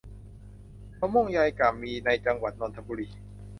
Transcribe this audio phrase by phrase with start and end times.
[0.99, 3.09] มะม่วงยายก่ำ มีในจังหวัดนนทบุรี